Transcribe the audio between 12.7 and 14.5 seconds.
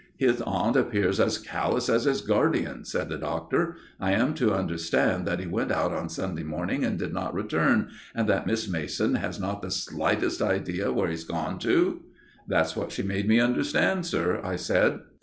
what she made me understand, sir,"